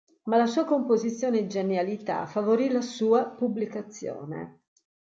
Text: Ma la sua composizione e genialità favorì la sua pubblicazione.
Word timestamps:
Ma 0.23 0.35
la 0.37 0.47
sua 0.47 0.65
composizione 0.65 1.37
e 1.41 1.45
genialità 1.45 2.25
favorì 2.25 2.71
la 2.71 2.81
sua 2.81 3.25
pubblicazione. 3.25 4.63